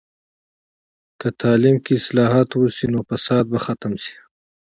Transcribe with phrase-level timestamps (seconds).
[1.19, 4.15] که تعلیم کې اصلاحات وسي، نو فساد به ختم سي.